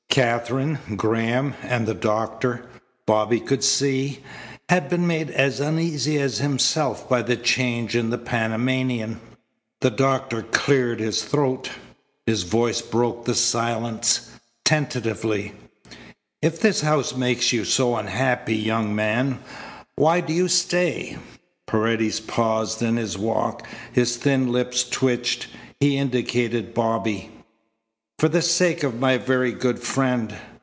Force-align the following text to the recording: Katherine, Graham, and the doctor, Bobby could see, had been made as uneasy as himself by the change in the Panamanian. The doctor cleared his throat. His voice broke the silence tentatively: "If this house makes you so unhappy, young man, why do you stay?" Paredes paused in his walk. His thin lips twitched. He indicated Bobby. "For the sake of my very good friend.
Katherine, 0.09 0.77
Graham, 0.97 1.53
and 1.63 1.87
the 1.87 1.93
doctor, 1.93 2.65
Bobby 3.07 3.39
could 3.39 3.63
see, 3.63 4.19
had 4.67 4.89
been 4.89 5.07
made 5.07 5.29
as 5.31 5.61
uneasy 5.61 6.19
as 6.19 6.39
himself 6.39 7.07
by 7.07 7.21
the 7.21 7.37
change 7.37 7.95
in 7.95 8.09
the 8.09 8.17
Panamanian. 8.17 9.21
The 9.79 9.89
doctor 9.89 10.41
cleared 10.41 10.99
his 10.99 11.23
throat. 11.23 11.69
His 12.25 12.43
voice 12.43 12.81
broke 12.81 13.23
the 13.23 13.33
silence 13.35 14.29
tentatively: 14.65 15.53
"If 16.41 16.59
this 16.59 16.81
house 16.81 17.15
makes 17.15 17.53
you 17.53 17.63
so 17.63 17.95
unhappy, 17.95 18.57
young 18.57 18.93
man, 18.93 19.39
why 19.95 20.19
do 20.19 20.33
you 20.33 20.49
stay?" 20.49 21.15
Paredes 21.67 22.19
paused 22.19 22.81
in 22.81 22.97
his 22.97 23.17
walk. 23.17 23.65
His 23.93 24.17
thin 24.17 24.51
lips 24.51 24.83
twitched. 24.83 25.47
He 25.79 25.97
indicated 25.97 26.73
Bobby. 26.73 27.31
"For 28.19 28.29
the 28.29 28.43
sake 28.43 28.83
of 28.83 28.99
my 28.99 29.17
very 29.17 29.51
good 29.51 29.79
friend. 29.79 30.35